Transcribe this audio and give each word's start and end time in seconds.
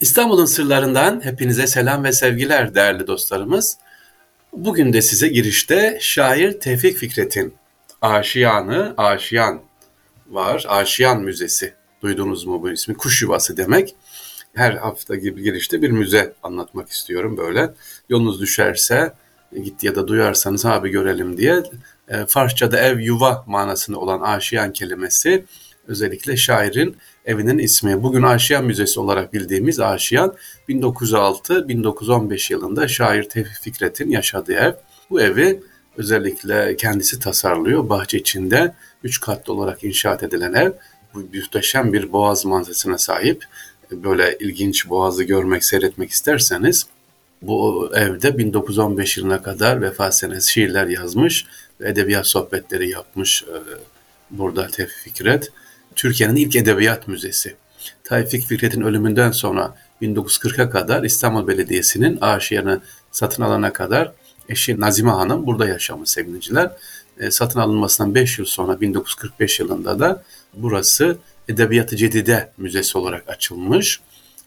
İstanbul'un 0.00 0.44
sırlarından 0.44 1.24
hepinize 1.24 1.66
selam 1.66 2.04
ve 2.04 2.12
sevgiler 2.12 2.74
değerli 2.74 3.06
dostlarımız. 3.06 3.78
Bugün 4.52 4.92
de 4.92 5.02
size 5.02 5.28
girişte 5.28 5.98
şair 6.00 6.60
Tevfik 6.60 6.96
Fikret'in 6.96 7.54
Aşiyanı, 8.02 8.94
Aşiyan 8.96 9.60
var. 10.30 10.64
Aşiyan 10.68 11.20
Müzesi. 11.20 11.74
Duydunuz 12.02 12.46
mu 12.46 12.62
bu 12.62 12.70
ismi? 12.70 12.94
Kuş 12.94 13.22
yuvası 13.22 13.56
demek. 13.56 13.96
Her 14.54 14.72
hafta 14.72 15.14
gibi 15.14 15.42
girişte 15.42 15.82
bir 15.82 15.90
müze 15.90 16.32
anlatmak 16.42 16.88
istiyorum 16.88 17.36
böyle. 17.36 17.74
Yolunuz 18.08 18.40
düşerse 18.40 19.12
gitti 19.64 19.86
ya 19.86 19.94
da 19.94 20.08
duyarsanız 20.08 20.66
abi 20.66 20.90
görelim 20.90 21.36
diye 21.36 21.62
e, 22.08 22.26
Farsça'da 22.26 22.78
ev 22.78 22.98
yuva 22.98 23.44
manasını 23.46 23.98
olan 23.98 24.20
aşiyan 24.20 24.72
kelimesi 24.72 25.44
özellikle 25.88 26.36
şairin 26.36 26.96
evinin 27.28 27.58
ismi. 27.58 28.02
Bugün 28.02 28.22
Aşiyan 28.22 28.64
Müzesi 28.64 29.00
olarak 29.00 29.32
bildiğimiz 29.32 29.80
Aşiyan 29.80 30.34
1906-1915 30.68 32.52
yılında 32.52 32.88
şair 32.88 33.22
Tevfik 33.22 33.62
Fikret'in 33.62 34.10
yaşadığı 34.10 34.52
ev. 34.52 34.72
Bu 35.10 35.20
evi 35.20 35.60
özellikle 35.96 36.76
kendisi 36.76 37.20
tasarlıyor. 37.20 37.88
Bahçe 37.88 38.18
içinde 38.18 38.74
3 39.04 39.20
katlı 39.20 39.52
olarak 39.52 39.84
inşaat 39.84 40.22
edilen 40.22 40.52
ev. 40.52 40.72
Bu 41.14 41.18
muhteşem 41.34 41.92
bir 41.92 42.12
boğaz 42.12 42.44
manzarasına 42.44 42.98
sahip. 42.98 43.44
Böyle 43.90 44.36
ilginç 44.40 44.88
boğazı 44.88 45.24
görmek, 45.24 45.64
seyretmek 45.64 46.10
isterseniz 46.10 46.86
bu 47.42 47.90
evde 47.94 48.38
1915 48.38 49.18
yılına 49.18 49.42
kadar 49.42 49.82
vefat 49.82 50.18
senesi 50.18 50.52
şiirler 50.52 50.86
yazmış 50.86 51.46
ve 51.80 51.88
edebiyat 51.88 52.28
sohbetleri 52.28 52.90
yapmış 52.90 53.42
e, 53.42 53.56
burada 54.30 54.66
Tevfik 54.66 54.98
Fikret. 54.98 55.52
Türkiye'nin 55.96 56.36
ilk 56.36 56.56
edebiyat 56.56 57.08
müzesi. 57.08 57.56
Tevfik 58.04 58.46
Fikret'in 58.46 58.80
ölümünden 58.80 59.30
sonra 59.30 59.74
1940'a 60.02 60.70
kadar 60.70 61.02
İstanbul 61.02 61.48
Belediyesi'nin 61.48 62.20
aşiyanı 62.20 62.80
satın 63.12 63.42
alana 63.42 63.72
kadar 63.72 64.12
eşi 64.48 64.80
Nazime 64.80 65.10
Hanım 65.10 65.46
burada 65.46 65.68
yaşamış 65.68 66.10
sevgiliciler. 66.10 66.70
E, 67.20 67.30
satın 67.30 67.60
alınmasından 67.60 68.14
5 68.14 68.38
yıl 68.38 68.46
sonra 68.46 68.80
1945 68.80 69.60
yılında 69.60 69.98
da 69.98 70.22
burası 70.54 71.18
Edebiyatı 71.48 71.96
Cedide 71.96 72.52
Müzesi 72.58 72.98
olarak 72.98 73.28
açılmış. 73.28 74.00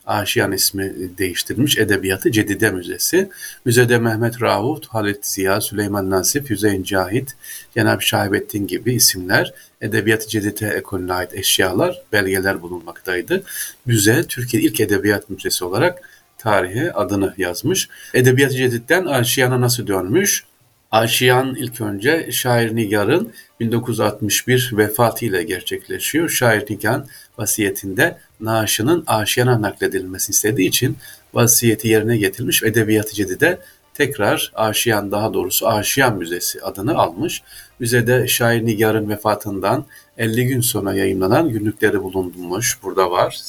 Aşiyan 0.05 0.51
ismi 0.51 0.93
değiştirilmiş 1.17 1.77
Edebiyatı 1.77 2.31
Cedide 2.31 2.71
Müzesi. 2.71 3.29
Müzede 3.65 3.97
Mehmet 3.97 4.41
Rauf, 4.41 4.87
Halit 4.87 5.25
Ziya, 5.25 5.61
Süleyman 5.61 6.09
Nasip, 6.09 6.49
Hüseyin 6.49 6.83
Cahit, 6.83 7.35
Cenab-ı 7.73 8.01
Şahibettin 8.01 8.67
gibi 8.67 8.93
isimler 8.93 9.53
Edebiyatı 9.81 10.27
Cedide 10.27 10.67
ekolüne 10.67 11.13
ait 11.13 11.33
eşyalar, 11.33 12.01
belgeler 12.11 12.61
bulunmaktaydı. 12.61 13.43
Müze 13.85 14.23
Türkiye 14.23 14.63
ilk 14.63 14.79
edebiyat 14.79 15.29
müzesi 15.29 15.65
olarak 15.65 16.01
tarihe 16.37 16.91
adını 16.91 17.33
yazmış. 17.37 17.89
Edebiyat-ı 18.13 18.55
Cedid'den 18.55 19.05
Aşiyan'a 19.05 19.61
nasıl 19.61 19.87
dönmüş? 19.87 20.43
Aşiyan 20.91 21.55
ilk 21.55 21.81
önce 21.81 22.31
Şair 22.31 22.75
Nigar'ın 22.75 23.33
1961 23.59 24.71
vefatıyla 24.73 25.41
gerçekleşiyor. 25.41 26.29
Şair 26.29 26.65
Nigar 26.69 27.03
vasiyetinde 27.37 28.17
naaşının 28.41 29.03
Aşiyan'a 29.07 29.61
nakledilmesini 29.61 30.33
istediği 30.33 30.67
için 30.67 30.97
vasiyeti 31.33 31.87
yerine 31.87 32.17
getirmiş 32.17 32.63
ve 32.63 32.67
Edebiyat-ı 32.67 33.13
Cedid'e 33.13 33.59
tekrar 33.93 34.51
Aşiyan 34.55 35.11
daha 35.11 35.33
doğrusu 35.33 35.67
Aşiyan 35.67 36.17
Müzesi 36.17 36.61
adını 36.61 36.97
almış. 36.97 37.43
Müzede 37.79 38.27
şair 38.27 38.65
Nigar'ın 38.65 39.09
vefatından 39.09 39.85
50 40.17 40.47
gün 40.47 40.61
sonra 40.61 40.93
yayınlanan 40.93 41.49
günlükleri 41.49 42.03
bulunmuş. 42.03 42.83
Burada 42.83 43.11
var, 43.11 43.41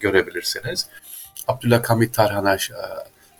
görebilirsiniz. 0.00 0.86
Abdülhamit 1.48 2.14
Tarhan'a 2.14 2.56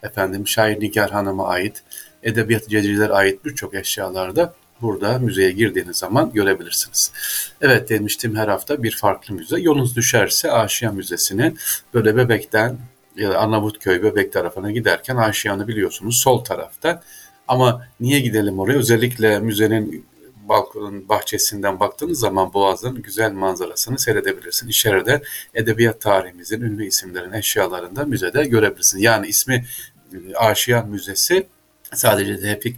efendim 0.02 0.48
şair 0.48 0.80
Nigar 0.80 1.10
Hanım'a 1.10 1.48
ait, 1.48 1.82
edebiyat 2.22 2.68
cedriler 2.68 3.10
ait 3.10 3.44
birçok 3.44 3.74
eşyalarda 3.74 4.54
burada 4.84 5.18
müzeye 5.18 5.50
girdiğiniz 5.50 5.96
zaman 5.96 6.32
görebilirsiniz. 6.32 7.12
Evet 7.60 7.88
demiştim 7.88 8.36
her 8.36 8.48
hafta 8.48 8.82
bir 8.82 8.96
farklı 8.96 9.34
müze. 9.34 9.60
Yolunuz 9.60 9.96
düşerse 9.96 10.52
Aşiya 10.52 10.92
Müzesi'ne 10.92 11.54
böyle 11.94 12.16
Bebek'ten 12.16 12.78
ya 13.16 13.30
da 13.30 13.38
Arnavutköy 13.38 14.02
Bebek 14.02 14.32
tarafına 14.32 14.70
giderken 14.70 15.16
Aşiyan'ı 15.16 15.68
biliyorsunuz 15.68 16.20
sol 16.22 16.44
tarafta. 16.44 17.02
Ama 17.48 17.86
niye 18.00 18.20
gidelim 18.20 18.58
oraya? 18.58 18.78
Özellikle 18.78 19.38
müzenin 19.38 20.06
balkonun 20.48 21.08
bahçesinden 21.08 21.80
baktığınız 21.80 22.18
zaman 22.20 22.52
Boğaz'ın 22.52 23.02
güzel 23.02 23.32
manzarasını 23.32 23.98
seyredebilirsin. 23.98 24.68
İçeride 24.68 25.22
edebiyat 25.54 26.00
tarihimizin 26.00 26.60
ünlü 26.60 26.86
isimlerin 26.86 27.32
eşyalarında 27.32 28.04
müzede 28.04 28.44
görebilirsin. 28.44 28.98
Yani 28.98 29.26
ismi 29.26 29.64
e, 30.12 30.34
Aşiyan 30.36 30.88
Müzesi 30.88 31.46
sadece 31.94 32.40
Tevfik 32.40 32.76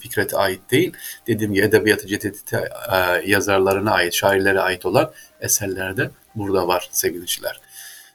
Fikret'e 0.00 0.36
ait 0.36 0.70
değil, 0.70 0.92
dediğim 1.26 1.52
gibi 1.52 1.64
edebiyatı 1.64 2.06
cedidite 2.06 2.68
e, 2.92 2.96
yazarlarına 3.30 3.90
ait, 3.92 4.14
şairlere 4.14 4.60
ait 4.60 4.86
olan 4.86 5.12
eserler 5.40 5.96
de 5.96 6.10
burada 6.34 6.68
var 6.68 6.88
sevgiliciler. 6.92 7.60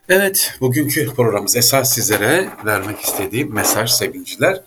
Evet, 0.08 0.54
bugünkü 0.60 1.14
programımız 1.14 1.56
esas 1.56 1.94
sizlere 1.94 2.48
vermek 2.64 3.00
istediğim 3.00 3.54
mesaj 3.54 3.90
sevgiliciler. 3.90 4.60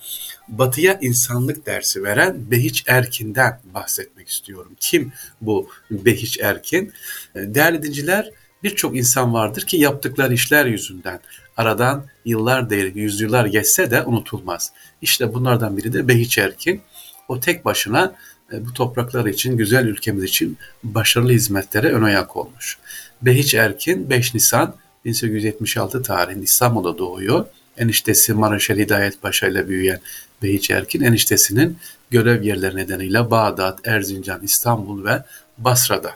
Batıya 0.47 0.97
insanlık 1.01 1.65
dersi 1.65 2.03
veren 2.03 2.51
Behiç 2.51 2.83
Erkin'den 2.87 3.59
bahsetmek 3.63 4.29
istiyorum. 4.29 4.75
Kim 4.79 5.13
bu 5.41 5.69
Behiç 5.91 6.39
Erkin? 6.39 6.93
Değerli 7.35 7.83
dinciler, 7.83 8.31
birçok 8.63 8.97
insan 8.97 9.33
vardır 9.33 9.61
ki 9.61 9.77
yaptıkları 9.77 10.33
işler 10.33 10.65
yüzünden 10.65 11.19
aradan 11.57 12.05
yıllar 12.25 12.69
değil, 12.69 12.95
yüzyıllar 12.95 13.45
geçse 13.45 13.91
de 13.91 14.03
unutulmaz. 14.03 14.71
İşte 15.01 15.33
bunlardan 15.33 15.77
biri 15.77 15.93
de 15.93 16.07
Behiç 16.07 16.37
Erkin. 16.37 16.81
O 17.27 17.39
tek 17.39 17.65
başına 17.65 18.15
e, 18.53 18.65
bu 18.65 18.73
topraklar 18.73 19.25
için, 19.25 19.57
güzel 19.57 19.85
ülkemiz 19.85 20.23
için 20.23 20.57
başarılı 20.83 21.31
hizmetlere 21.31 21.91
ön 21.91 22.03
ayak 22.03 22.37
olmuş. 22.37 22.77
Behiç 23.21 23.53
Erkin 23.53 24.09
5 24.09 24.33
Nisan 24.33 24.75
1876 25.05 26.01
tarihinde 26.01 26.43
İstanbul'da 26.43 26.97
doğuyor. 26.97 27.45
Eniştesi 27.77 28.33
Maraşel 28.33 28.79
Hidayet 28.79 29.21
Paşa 29.21 29.47
ile 29.47 29.67
büyüyen 29.67 29.99
Behiç 30.43 30.69
Erkin 30.69 31.01
eniştesinin 31.01 31.77
görev 32.11 32.43
yerleri 32.43 32.75
nedeniyle 32.75 33.31
Bağdat, 33.31 33.87
Erzincan, 33.87 34.43
İstanbul 34.43 35.05
ve 35.05 35.23
Basra'da 35.57 36.11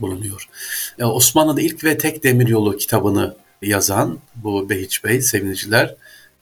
bulunuyor. 0.00 0.48
E, 0.98 1.04
Osmanlı'da 1.04 1.60
ilk 1.60 1.84
ve 1.84 1.98
tek 1.98 2.24
demiryolu 2.24 2.76
kitabını 2.76 3.36
yazan 3.62 4.18
bu 4.34 4.70
Behiç 4.70 5.04
Bey 5.04 5.22
seviniciler 5.22 5.94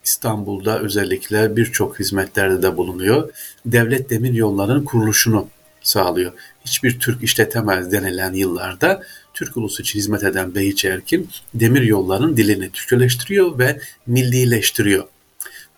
İstanbul'da 0.04 0.80
özellikle 0.80 1.56
birçok 1.56 2.00
hizmetlerde 2.00 2.62
de 2.62 2.76
bulunuyor. 2.76 3.30
Devlet 3.66 4.10
demir 4.10 4.32
yollarının 4.32 4.84
kuruluşunu 4.84 5.48
sağlıyor. 5.82 6.32
Hiçbir 6.64 6.98
Türk 6.98 7.22
işletemez 7.22 7.92
denilen 7.92 8.32
yıllarda 8.32 9.02
Türk 9.34 9.56
ulusu 9.56 9.82
için 9.82 9.98
hizmet 9.98 10.24
eden 10.24 10.54
Behiç 10.54 10.84
Erkin 10.84 11.28
demir 11.54 11.82
yollarının 11.82 12.36
dilini 12.36 12.70
Türkçeleştiriyor 12.70 13.58
ve 13.58 13.80
millileştiriyor. 14.06 15.04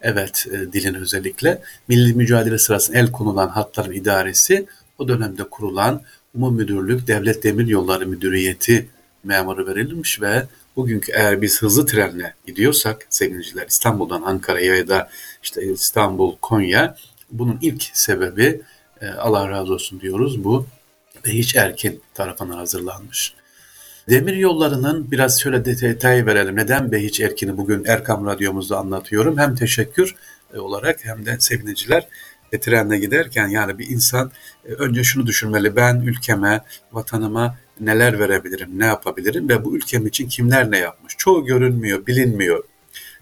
Evet 0.03 0.47
e, 0.51 0.73
dilin 0.73 0.95
özellikle 0.95 1.63
milli 1.89 2.15
mücadele 2.15 2.59
sırasında 2.59 2.99
el 2.99 3.13
konulan 3.13 3.49
hatların 3.49 3.93
idaresi 3.93 4.67
o 4.99 5.09
dönemde 5.09 5.45
kurulan 5.45 6.03
Umum 6.39 6.55
Müdürlük 6.55 7.09
Devlet 7.09 7.43
Demir 7.43 7.67
Yolları 7.67 8.07
Müdüriyeti 8.07 8.89
memuru 9.25 9.67
verilmiş 9.67 10.21
ve 10.21 10.43
bugünkü 10.77 11.13
eğer 11.13 11.43
biz 11.43 11.63
hızlı 11.63 11.87
trenle 11.87 12.35
gidiyorsak 12.47 13.07
sevgiliciler 13.11 13.67
İstanbul'dan 13.67 14.23
Ankara'ya 14.23 14.77
ya 14.77 14.89
da 14.89 15.11
işte 15.43 15.63
İstanbul, 15.63 16.37
Konya 16.43 16.97
bunun 17.31 17.59
ilk 17.63 17.83
sebebi 17.93 18.61
e, 19.01 19.09
Allah 19.09 19.49
razı 19.49 19.73
olsun 19.73 20.01
diyoruz 20.01 20.45
bu 20.45 20.67
Behiç 21.27 21.57
Erkin 21.57 22.01
tarafından 22.15 22.57
hazırlanmış. 22.57 23.35
Demir 24.09 24.37
yollarının 24.37 25.11
biraz 25.11 25.41
şöyle 25.41 25.65
detay 25.65 26.27
verelim. 26.27 26.57
Neden 26.57 26.93
Behiç 26.93 27.21
Erkin'i 27.21 27.57
bugün 27.57 27.85
Erkam 27.85 28.27
Radyomuzda 28.27 28.79
anlatıyorum? 28.79 29.39
Hem 29.39 29.55
teşekkür 29.55 30.15
e, 30.55 30.59
olarak 30.59 31.05
hem 31.05 31.27
de 31.27 31.37
seviniciler 31.41 32.09
e, 32.53 32.61
trenle 32.61 32.99
giderken 32.99 33.49
yani 33.49 33.79
bir 33.79 33.91
insan 33.91 34.31
e, 34.65 34.73
önce 34.73 35.05
şunu 35.05 35.27
düşünmeli. 35.27 35.77
Ben 35.77 35.97
ülkeme, 36.01 36.65
vatanıma 36.93 37.59
neler 37.81 38.19
verebilirim, 38.19 38.79
ne 38.79 38.87
yapabilirim 38.87 39.49
ve 39.49 39.65
bu 39.65 39.77
ülkem 39.77 40.07
için 40.07 40.29
kimler 40.29 40.71
ne 40.71 40.79
yapmış? 40.79 41.15
Çoğu 41.19 41.45
görünmüyor, 41.45 42.07
bilinmiyor. 42.07 42.65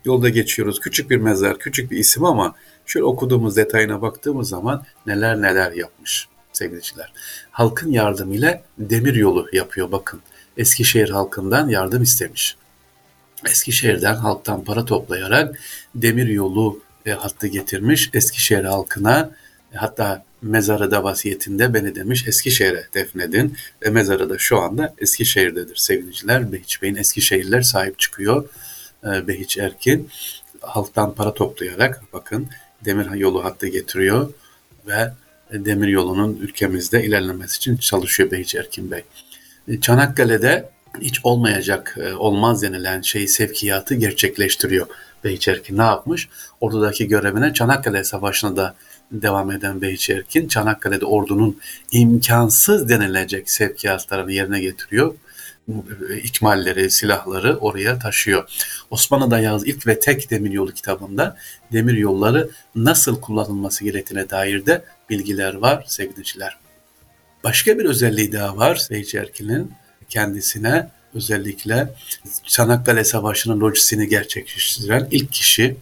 Yolda 0.05 0.29
geçiyoruz. 0.29 0.81
Küçük 0.81 1.11
bir 1.11 1.17
mezar, 1.17 1.59
küçük 1.59 1.91
bir 1.91 1.99
isim 1.99 2.25
ama 2.25 2.55
şöyle 2.87 3.05
okuduğumuz 3.05 3.57
detayına 3.57 4.03
baktığımız 4.03 4.49
zaman 4.49 4.85
neler 5.07 5.43
neler 5.43 5.73
yapmış 5.73 6.29
sevgiliciler. 6.53 7.13
Halkın 7.51 7.91
yardımıyla 7.93 8.63
demir 8.79 9.15
yolu 9.15 9.49
yapıyor 9.53 9.93
bakın. 9.93 10.21
Eskişehir 10.57 11.11
halkından 11.11 11.69
yardım 11.69 12.03
istemiş. 12.03 12.57
Eskişehir'den 13.47 14.15
halktan 14.15 14.65
para 14.65 14.85
toplayarak 14.85 15.59
demir 15.95 16.27
yolu 16.27 16.81
e, 17.07 17.11
hattı 17.11 17.47
getirmiş 17.47 18.11
Eskişehir 18.15 18.65
halkına 18.65 19.31
e, 19.75 19.77
hatta 19.77 20.25
mezarı 20.43 20.91
da 20.91 21.05
vasiyetinde 21.05 21.75
beni 21.75 21.95
demiş 21.95 22.29
Eskişehir'e 22.29 22.87
defnedin 22.95 23.57
ve 23.83 23.91
mezarı 23.91 24.31
da 24.31 24.39
şu 24.39 24.59
anda 24.59 24.95
Eskişehir'dedir 24.99 25.77
sevgiliciler. 25.77 26.53
Behiç 26.53 26.83
Bey'in 26.83 26.97
Eskişehirler 26.97 27.63
sahip 27.63 27.99
çıkıyor 27.99 28.49
e, 29.05 29.29
Behiç 29.29 29.59
Erkin 29.59 30.09
halktan 30.61 31.15
para 31.15 31.35
toplayarak 31.35 32.03
bakın 32.13 32.49
demir 32.85 33.11
yolu 33.11 33.45
hattı 33.45 33.67
getiriyor 33.67 34.33
ve 34.87 35.13
demir 35.53 35.89
yolunun 35.89 36.37
ülkemizde 36.37 37.05
ilerlemesi 37.05 37.57
için 37.57 37.77
çalışıyor 37.77 38.31
Behiç 38.31 38.55
Erkin 38.55 38.91
Bey. 38.91 39.05
E, 39.69 39.81
Çanakkale'de 39.81 40.69
hiç 41.01 41.21
olmayacak, 41.25 41.97
e, 42.01 42.15
olmaz 42.15 42.63
denilen 42.63 43.01
şey 43.01 43.29
sevkiyatı 43.29 43.95
gerçekleştiriyor 43.95 44.87
Behiç 45.25 45.49
Erkin. 45.49 45.79
Ne 45.79 45.83
yapmış? 45.83 46.29
Ordudaki 46.61 47.09
görevine 47.09 47.55
Çanakkale 47.55 48.05
Savaşı'na 48.05 48.57
da 48.57 48.75
devam 49.13 49.51
eden 49.51 49.83
Behiç 49.83 50.11
Erkin, 50.11 50.49
Çanakkale'de 50.49 51.05
ordunun 51.07 51.59
imkansız 51.93 52.89
denilecek 52.89 53.51
sevkiyatlarını 53.51 54.33
yerine 54.33 54.61
getiriyor 54.61 55.15
ikmalleri, 56.23 56.91
silahları 56.91 57.57
oraya 57.57 57.99
taşıyor. 57.99 58.49
Osmanlı'da 58.91 59.41
yaz 59.41 59.67
ilk 59.67 59.87
ve 59.87 60.01
tek 60.01 60.31
demir 60.31 60.51
yolu 60.51 60.73
kitabında 60.73 61.37
demir 61.73 61.95
yolları 61.95 62.51
nasıl 62.75 63.21
kullanılması 63.21 63.85
gerektiğine 63.85 64.31
dair 64.31 64.67
de 64.67 64.85
bilgiler 65.11 65.55
var 65.55 65.85
sevgiliciler. 65.89 66.59
Başka 67.45 67.79
bir 67.79 67.85
özelliği 67.85 68.33
daha 68.33 68.57
var 68.57 68.87
Beyci 68.91 69.19
Erkin'in 69.19 69.73
kendisine 70.09 70.91
özellikle 71.17 71.95
Çanakkale 72.45 73.05
Savaşı'nın 73.05 73.61
lojisini 73.61 74.09
gerçekleştiren 74.09 75.09
ilk 75.11 75.33
kişi 75.33 75.77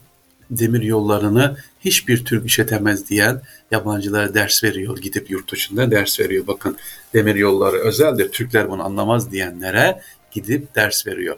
demir 0.50 0.82
yollarını 0.82 1.56
hiçbir 1.80 2.24
Türk 2.24 2.46
işletemez 2.46 3.08
diyen 3.08 3.42
yabancılara 3.70 4.34
ders 4.34 4.64
veriyor. 4.64 4.98
Gidip 4.98 5.30
yurt 5.30 5.52
dışında 5.52 5.90
ders 5.90 6.20
veriyor. 6.20 6.46
Bakın 6.46 6.76
demir 7.14 7.34
yolları 7.34 7.76
özeldir. 7.76 8.28
Türkler 8.32 8.70
bunu 8.70 8.84
anlamaz 8.84 9.32
diyenlere 9.32 10.00
gidip 10.32 10.74
ders 10.74 11.06
veriyor. 11.06 11.36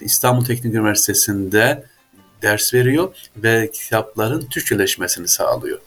İstanbul 0.00 0.44
Teknik 0.44 0.74
Üniversitesi'nde 0.74 1.84
ders 2.42 2.74
veriyor 2.74 3.14
ve 3.36 3.70
kitapların 3.70 4.46
Türkçeleşmesini 4.46 5.28
sağlıyor. 5.28 5.78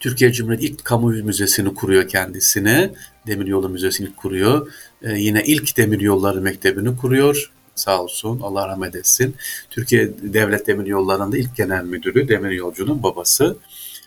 Türkiye 0.00 0.32
Cumhuriyeti 0.32 0.66
ilk 0.66 0.84
kamu 0.84 1.08
müzesini 1.08 1.74
kuruyor 1.74 2.08
kendisine. 2.08 2.90
Demiryolu 3.26 3.68
Müzesi'ni 3.68 4.14
kuruyor. 4.16 4.72
Ee, 5.02 5.12
yine 5.12 5.44
ilk 5.46 5.76
Demiryolları 5.76 6.40
Mektebi'ni 6.40 6.96
kuruyor 6.96 7.50
sağ 7.74 8.02
olsun 8.02 8.40
Allah 8.42 8.68
rahmet 8.68 8.96
etsin. 8.96 9.36
Türkiye 9.70 10.10
Devlet 10.22 10.66
Demir 10.66 10.86
Yolları'nda 10.86 11.38
ilk 11.38 11.56
genel 11.56 11.84
müdürü 11.84 12.28
demir 12.28 12.50
yolcunun 12.50 13.02
babası. 13.02 13.56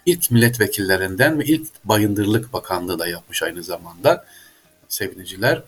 İlk 0.06 0.32
milletvekillerinden 0.32 1.40
ve 1.40 1.46
ilk 1.46 1.68
Bayındırlık 1.86 2.54
Bakanlığı 2.54 3.00
da 3.00 3.08
yapmış 3.08 3.44
aynı 3.44 3.64
zamanda 3.64 4.26
sevgiliciler. 4.90 5.62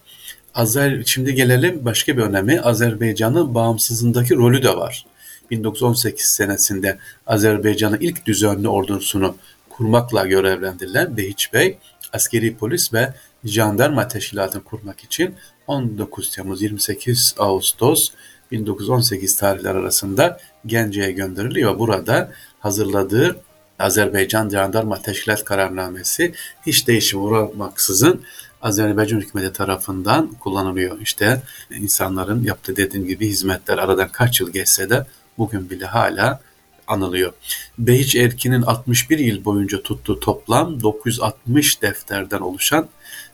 Azer, 0.55 1.03
şimdi 1.05 1.35
gelelim 1.35 1.85
başka 1.85 2.17
bir 2.17 2.21
önemi. 2.21 2.61
Azerbaycan'ın 2.61 3.55
bağımsızlığındaki 3.55 4.35
rolü 4.35 4.63
de 4.63 4.77
var. 4.77 5.05
1918 5.51 6.25
senesinde 6.25 6.97
Azerbaycan'ın 7.27 7.99
ilk 7.99 8.25
düzenli 8.25 8.67
ordusunu 8.67 9.35
kurmakla 9.77 10.25
görevlendirilen 10.25 11.17
Behiç 11.17 11.53
Bey, 11.53 11.77
askeri 12.13 12.57
polis 12.57 12.93
ve 12.93 13.13
jandarma 13.43 14.07
teşkilatını 14.07 14.63
kurmak 14.63 15.03
için 15.03 15.35
19 15.67 16.31
Temmuz 16.31 16.61
28 16.61 17.35
Ağustos 17.37 18.09
1918 18.51 19.35
tarihler 19.35 19.75
arasında 19.75 20.39
Gence'ye 20.65 21.11
gönderiliyor. 21.11 21.79
Burada 21.79 22.31
hazırladığı 22.59 23.41
Azerbaycan 23.79 24.49
Jandarma 24.49 25.01
Teşkilat 25.01 25.43
Kararnamesi 25.43 26.33
hiç 26.65 26.87
değişim 26.87 27.21
uğramaksızın 27.21 28.21
Azerbaycan 28.61 29.19
hükümeti 29.19 29.53
tarafından 29.53 30.27
kullanılıyor. 30.27 31.01
İşte 31.01 31.41
insanların 31.71 32.43
yaptığı 32.43 32.75
dediğim 32.75 33.07
gibi 33.07 33.27
hizmetler 33.27 33.77
aradan 33.77 34.09
kaç 34.09 34.41
yıl 34.41 34.49
geçse 34.49 34.89
de 34.89 35.05
bugün 35.37 35.69
bile 35.69 35.85
hala 35.85 36.41
anılıyor. 36.87 37.33
Behiç 37.77 38.15
Erkin'in 38.15 38.61
61 38.61 39.19
yıl 39.19 39.45
boyunca 39.45 39.81
tuttuğu 39.81 40.19
toplam 40.19 40.83
960 40.83 41.81
defterden 41.81 42.39
oluşan 42.39 42.89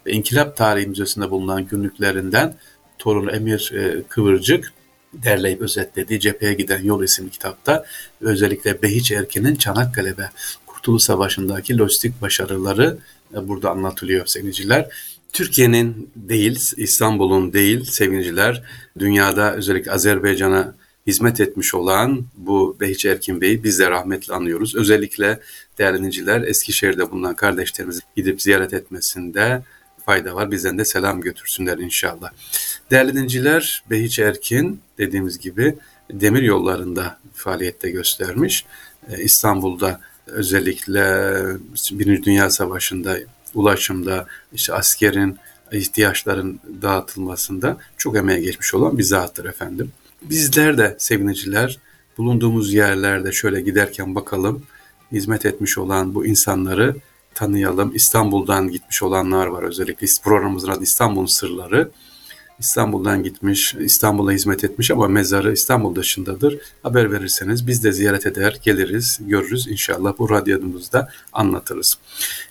ve 0.06 0.12
İnkılap 0.12 0.58
Tarihi 0.58 0.88
Müzesi'nde 0.88 1.32
bulunan 1.32 1.68
günlüklerinden 1.68 2.56
torunu 3.00 3.32
Emir 3.32 3.72
e, 3.74 4.04
Kıvırcık 4.10 4.74
derleyip 5.14 5.62
özetlediği 5.62 6.20
Cepheye 6.20 6.54
Giden 6.54 6.84
Yol 6.84 7.04
isimli 7.04 7.30
kitapta 7.30 7.86
özellikle 8.22 8.82
Behiç 8.82 9.12
Erkin'in 9.12 9.56
Çanakkale 9.56 10.18
ve 10.18 10.30
Kurtuluş 10.66 11.04
Savaşı'ndaki 11.04 11.78
lojistik 11.78 12.22
başarıları 12.22 12.98
e, 13.34 13.48
burada 13.48 13.72
anlatılıyor 13.72 14.26
sevgiliciler. 14.26 14.90
Türkiye'nin 15.34 16.10
değil, 16.16 16.60
İstanbul'un 16.78 17.54
değil 17.54 17.84
sevgiliciler, 17.84 18.64
dünyada 19.00 19.56
özellikle 19.56 19.92
Azerbaycan'a 19.92 20.76
hizmet 21.08 21.40
etmiş 21.40 21.74
olan 21.74 22.26
bu 22.38 22.78
Behiç 22.80 23.06
Erkin 23.06 23.42
Bey'i 23.42 23.64
biz 23.64 23.80
de 23.80 23.90
rahmetle 23.90 24.34
anıyoruz. 24.34 24.76
Özellikle 24.76 25.40
değerli 25.78 26.46
Eskişehir'de 26.46 27.12
bulunan 27.12 27.36
kardeşlerimizi 27.36 28.00
gidip 28.16 28.42
ziyaret 28.42 28.74
etmesinde 28.74 29.64
fayda 30.06 30.36
var. 30.36 30.52
Bizden 30.52 30.78
de 30.78 30.86
selam 30.86 31.22
götürsünler 31.22 31.78
inşallah. 31.78 32.32
Değerli 32.92 33.14
dinciler, 33.14 33.84
Behiç 33.90 34.20
Erkin 34.20 34.82
dediğimiz 34.98 35.40
gibi 35.40 35.76
demir 36.12 36.42
yollarında 36.42 37.20
faaliyette 37.34 37.90
göstermiş. 37.90 38.66
Ee, 39.10 39.24
İstanbul'da 39.24 40.02
özellikle 40.28 40.92
Birinci 41.92 42.24
Dünya 42.24 42.50
Savaşı'nda 42.50 43.18
ulaşımda 43.54 44.28
işte 44.54 44.74
askerin 44.74 45.38
ihtiyaçların 45.72 46.60
dağıtılmasında 46.82 47.78
çok 47.98 48.18
emeğe 48.18 48.40
geçmiş 48.40 48.74
olan 48.74 48.98
bir 48.98 49.04
zattır 49.04 49.46
efendim. 49.46 49.92
Bizler 50.22 50.78
de 50.78 50.96
sevgiliciler 51.00 51.80
bulunduğumuz 52.18 52.74
yerlerde 52.74 53.32
şöyle 53.32 53.62
giderken 53.62 54.16
bakalım 54.16 54.64
hizmet 55.12 55.46
etmiş 55.46 55.78
olan 55.78 56.16
bu 56.16 56.26
insanları 56.26 56.96
tanıyalım. 57.34 57.96
İstanbul'dan 57.96 58.68
gitmiş 58.68 59.04
olanlar 59.04 59.48
var 59.48 59.64
özellikle 59.64 60.08
programımızın 60.24 60.68
adı 60.68 60.84
İstanbul 60.84 61.28
Sırları. 61.28 61.92
İstanbul'dan 62.62 63.24
gitmiş, 63.24 63.76
İstanbul'a 63.80 64.32
hizmet 64.32 64.64
etmiş 64.64 64.92
ama 64.92 65.08
mezarı 65.08 65.54
İstanbul 65.54 65.96
dışındadır. 65.96 66.58
Haber 66.84 67.12
verirseniz 67.12 67.68
biz 67.68 67.84
de 67.84 67.92
ziyaret 67.92 68.26
eder, 68.26 68.60
geliriz, 68.64 69.20
görürüz. 69.22 69.68
İnşallah 69.68 70.14
bu 70.20 70.30
radyomuzda 70.30 71.10
anlatırız. 71.34 71.94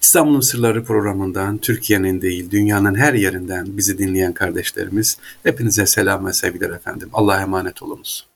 İstanbul'un 0.03 0.41
Sırları 0.41 0.85
programından 0.85 1.59
Türkiye'nin 1.59 2.21
değil, 2.21 2.51
dünyanın 2.51 2.95
her 2.95 3.15
yerinden 3.15 3.77
bizi 3.77 3.99
dinleyen 3.99 4.33
kardeşlerimiz 4.33 5.19
hepinize 5.43 5.87
selam 5.87 6.27
ve 6.27 6.33
sevgiler 6.33 6.71
efendim. 6.71 7.09
Allah'a 7.13 7.41
emanet 7.41 7.83
olunuz. 7.83 8.30